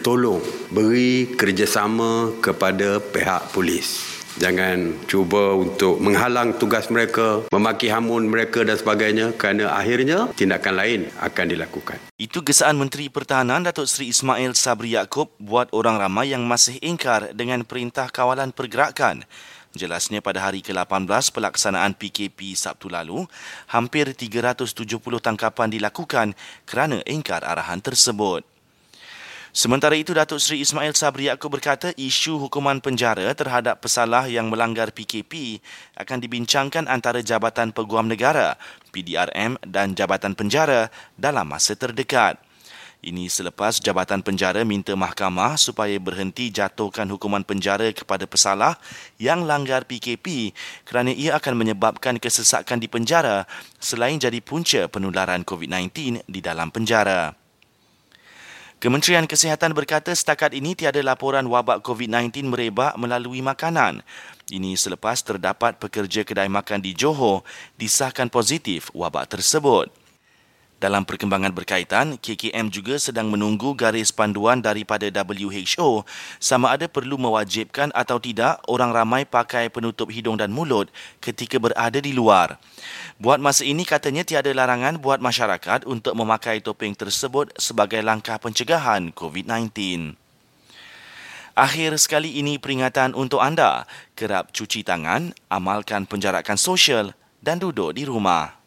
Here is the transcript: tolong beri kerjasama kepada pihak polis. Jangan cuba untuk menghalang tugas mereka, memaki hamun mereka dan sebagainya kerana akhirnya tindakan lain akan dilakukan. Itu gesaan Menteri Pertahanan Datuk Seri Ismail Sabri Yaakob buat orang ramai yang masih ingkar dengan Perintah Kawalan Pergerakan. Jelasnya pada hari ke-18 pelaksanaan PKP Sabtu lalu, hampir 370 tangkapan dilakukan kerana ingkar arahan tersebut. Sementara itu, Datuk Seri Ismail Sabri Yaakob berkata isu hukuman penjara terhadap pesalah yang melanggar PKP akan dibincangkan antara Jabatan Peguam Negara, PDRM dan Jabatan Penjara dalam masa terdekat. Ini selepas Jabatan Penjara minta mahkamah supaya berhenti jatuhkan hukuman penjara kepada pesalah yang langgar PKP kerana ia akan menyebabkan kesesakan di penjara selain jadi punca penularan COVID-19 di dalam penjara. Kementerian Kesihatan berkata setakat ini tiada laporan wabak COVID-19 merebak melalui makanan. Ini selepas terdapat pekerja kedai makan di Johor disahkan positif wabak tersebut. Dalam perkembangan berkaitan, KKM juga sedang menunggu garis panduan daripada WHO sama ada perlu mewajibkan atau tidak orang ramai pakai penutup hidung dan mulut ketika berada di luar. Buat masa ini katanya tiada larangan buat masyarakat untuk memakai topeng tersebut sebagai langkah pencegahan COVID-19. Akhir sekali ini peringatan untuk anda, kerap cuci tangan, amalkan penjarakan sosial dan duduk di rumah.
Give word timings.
tolong 0.00 0.40
beri 0.72 1.36
kerjasama 1.36 2.32
kepada 2.40 3.00
pihak 3.00 3.52
polis. 3.52 4.20
Jangan 4.40 4.96
cuba 5.04 5.52
untuk 5.52 6.00
menghalang 6.00 6.56
tugas 6.56 6.88
mereka, 6.88 7.44
memaki 7.52 7.92
hamun 7.92 8.24
mereka 8.30 8.64
dan 8.64 8.78
sebagainya 8.78 9.36
kerana 9.36 9.74
akhirnya 9.76 10.32
tindakan 10.32 10.74
lain 10.80 11.00
akan 11.20 11.46
dilakukan. 11.50 11.98
Itu 12.16 12.40
gesaan 12.40 12.80
Menteri 12.80 13.12
Pertahanan 13.12 13.66
Datuk 13.66 13.84
Seri 13.90 14.08
Ismail 14.08 14.56
Sabri 14.56 14.96
Yaakob 14.96 15.34
buat 15.36 15.68
orang 15.76 16.00
ramai 16.00 16.32
yang 16.32 16.46
masih 16.48 16.80
ingkar 16.80 17.36
dengan 17.36 17.66
Perintah 17.68 18.08
Kawalan 18.08 18.54
Pergerakan. 18.54 19.28
Jelasnya 19.70 20.18
pada 20.18 20.42
hari 20.42 20.66
ke-18 20.66 21.30
pelaksanaan 21.30 21.94
PKP 21.94 22.58
Sabtu 22.58 22.90
lalu, 22.90 23.22
hampir 23.70 24.10
370 24.10 24.74
tangkapan 25.22 25.68
dilakukan 25.70 26.34
kerana 26.66 26.98
ingkar 27.06 27.46
arahan 27.46 27.78
tersebut. 27.78 28.42
Sementara 29.50 29.98
itu, 29.98 30.14
Datuk 30.14 30.38
Seri 30.38 30.62
Ismail 30.62 30.94
Sabri 30.94 31.26
Yaakob 31.26 31.50
berkata 31.58 31.90
isu 31.98 32.38
hukuman 32.46 32.78
penjara 32.78 33.34
terhadap 33.34 33.82
pesalah 33.82 34.30
yang 34.30 34.46
melanggar 34.46 34.94
PKP 34.94 35.58
akan 35.98 36.18
dibincangkan 36.22 36.86
antara 36.86 37.18
Jabatan 37.18 37.74
Peguam 37.74 38.06
Negara, 38.06 38.54
PDRM 38.94 39.58
dan 39.66 39.98
Jabatan 39.98 40.38
Penjara 40.38 40.86
dalam 41.18 41.50
masa 41.50 41.74
terdekat. 41.74 42.38
Ini 43.00 43.32
selepas 43.32 43.80
Jabatan 43.80 44.20
Penjara 44.20 44.60
minta 44.60 44.92
mahkamah 44.92 45.56
supaya 45.56 45.96
berhenti 45.96 46.52
jatuhkan 46.52 47.08
hukuman 47.08 47.40
penjara 47.40 47.88
kepada 47.96 48.28
pesalah 48.28 48.76
yang 49.16 49.48
langgar 49.48 49.88
PKP 49.88 50.52
kerana 50.84 51.08
ia 51.08 51.32
akan 51.40 51.56
menyebabkan 51.56 52.20
kesesakan 52.20 52.76
di 52.76 52.92
penjara 52.92 53.48
selain 53.80 54.20
jadi 54.20 54.44
punca 54.44 54.84
penularan 54.92 55.48
COVID-19 55.48 56.28
di 56.28 56.40
dalam 56.44 56.68
penjara. 56.68 57.39
Kementerian 58.80 59.28
Kesihatan 59.28 59.76
berkata 59.76 60.08
setakat 60.08 60.56
ini 60.56 60.72
tiada 60.72 61.04
laporan 61.04 61.44
wabak 61.44 61.84
COVID-19 61.84 62.48
merebak 62.48 62.96
melalui 62.96 63.44
makanan. 63.44 64.00
Ini 64.48 64.72
selepas 64.72 65.20
terdapat 65.20 65.76
pekerja 65.76 66.24
kedai 66.24 66.48
makan 66.48 66.80
di 66.80 66.96
Johor 66.96 67.44
disahkan 67.76 68.32
positif 68.32 68.88
wabak 68.96 69.36
tersebut. 69.36 69.99
Dalam 70.80 71.04
perkembangan 71.04 71.52
berkaitan, 71.52 72.16
KKM 72.16 72.72
juga 72.72 72.96
sedang 72.96 73.28
menunggu 73.28 73.76
garis 73.76 74.08
panduan 74.08 74.64
daripada 74.64 75.04
WHO 75.12 76.08
sama 76.40 76.72
ada 76.72 76.88
perlu 76.88 77.20
mewajibkan 77.20 77.92
atau 77.92 78.16
tidak 78.16 78.64
orang 78.64 78.88
ramai 78.88 79.28
pakai 79.28 79.68
penutup 79.68 80.08
hidung 80.08 80.40
dan 80.40 80.48
mulut 80.48 80.88
ketika 81.20 81.60
berada 81.60 82.00
di 82.00 82.16
luar. 82.16 82.56
Buat 83.20 83.44
masa 83.44 83.68
ini 83.68 83.84
katanya 83.84 84.24
tiada 84.24 84.48
larangan 84.56 84.96
buat 84.96 85.20
masyarakat 85.20 85.84
untuk 85.84 86.16
memakai 86.16 86.64
topeng 86.64 86.96
tersebut 86.96 87.52
sebagai 87.60 88.00
langkah 88.00 88.40
pencegahan 88.40 89.12
COVID-19. 89.12 90.16
Akhir 91.60 91.92
sekali 92.00 92.40
ini 92.40 92.56
peringatan 92.56 93.12
untuk 93.12 93.44
anda, 93.44 93.84
kerap 94.16 94.48
cuci 94.56 94.80
tangan, 94.80 95.36
amalkan 95.52 96.08
penjarakan 96.08 96.56
sosial 96.56 97.12
dan 97.44 97.60
duduk 97.60 97.92
di 97.92 98.08
rumah. 98.08 98.59